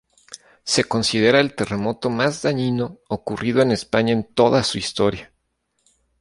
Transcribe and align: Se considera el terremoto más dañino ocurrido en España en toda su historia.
Se 0.63 0.83
considera 0.85 1.39
el 1.39 1.53
terremoto 1.53 2.09
más 2.09 2.41
dañino 2.41 2.97
ocurrido 3.07 3.61
en 3.61 3.69
España 3.71 4.13
en 4.13 4.23
toda 4.23 4.63
su 4.63 4.79
historia. 4.79 5.31